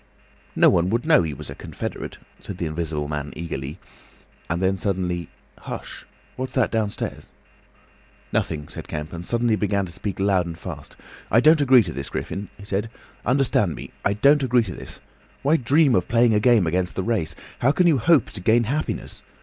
"No 0.55 0.71
one 0.71 0.89
would 0.89 1.05
know 1.05 1.21
he 1.21 1.35
was 1.35 1.51
a 1.51 1.53
confederate," 1.53 2.17
said 2.39 2.57
the 2.57 2.65
Invisible 2.65 3.07
Man, 3.07 3.31
eagerly. 3.35 3.77
And 4.49 4.59
then 4.59 4.75
suddenly, 4.75 5.29
"Hush! 5.59 6.07
What's 6.37 6.55
that 6.55 6.71
downstairs?" 6.71 7.29
"Nothing," 8.33 8.67
said 8.67 8.87
Kemp, 8.87 9.13
and 9.13 9.23
suddenly 9.23 9.55
began 9.55 9.85
to 9.85 9.91
speak 9.91 10.19
loud 10.19 10.47
and 10.47 10.57
fast. 10.57 10.95
"I 11.29 11.39
don't 11.39 11.61
agree 11.61 11.83
to 11.83 11.93
this, 11.93 12.09
Griffin," 12.09 12.49
he 12.57 12.65
said. 12.65 12.89
"Understand 13.27 13.75
me, 13.75 13.91
I 14.03 14.13
don't 14.13 14.41
agree 14.41 14.63
to 14.63 14.73
this. 14.73 14.99
Why 15.43 15.55
dream 15.55 15.93
of 15.93 16.07
playing 16.07 16.33
a 16.33 16.39
game 16.39 16.65
against 16.65 16.95
the 16.95 17.03
race? 17.03 17.35
How 17.59 17.71
can 17.71 17.85
you 17.85 17.99
hope 17.99 18.31
to 18.31 18.41
gain 18.41 18.63
happiness? 18.63 19.21